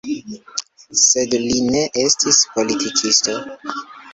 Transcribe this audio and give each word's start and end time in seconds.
Sed 1.01 1.35
li 1.43 1.59
ne 1.75 1.83
estis 2.07 2.41
politikisto. 2.57 3.37